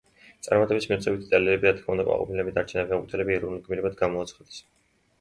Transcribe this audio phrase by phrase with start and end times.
[0.45, 4.69] წარმატების მიღწევით იტალიელები, რა თქმა უნდა, კმაყოფილნი დარჩნენ და ფეხბურთელები ეროვნულ გმირებად გამოაცხადეს.